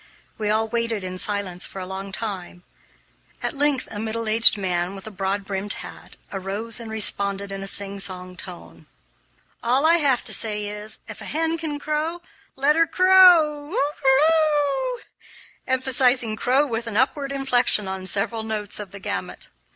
We 0.39 0.49
all 0.49 0.67
waited 0.67 1.03
in 1.03 1.19
silence 1.19 1.67
for 1.67 1.79
a 1.79 1.85
long 1.85 2.11
time; 2.11 2.63
at 3.43 3.53
length 3.53 3.87
a 3.91 3.99
middle 3.99 4.27
aged 4.27 4.57
man, 4.57 4.95
with 4.95 5.05
a 5.05 5.11
broad 5.11 5.45
brimmed 5.45 5.73
hat, 5.73 6.17
arose 6.31 6.79
and 6.79 6.89
responded 6.89 7.51
in 7.51 7.61
a 7.61 7.67
sing 7.67 7.99
song 7.99 8.35
tone: 8.35 8.87
"All 9.61 9.85
I 9.85 9.97
have 9.97 10.23
to 10.23 10.33
say 10.33 10.67
is, 10.67 10.97
if 11.07 11.21
a 11.21 11.25
hen 11.25 11.55
can 11.59 11.77
crow, 11.77 12.23
let 12.55 12.75
her 12.75 12.87
crow," 12.87 13.75
emphasizing 15.67 16.35
"crow" 16.35 16.65
with 16.65 16.87
an 16.87 16.97
upward 16.97 17.31
inflection 17.31 17.87
on 17.87 18.07
several 18.07 18.41
notes 18.41 18.79
of 18.79 18.89
the 18.89 18.99
gamut. 18.99 19.49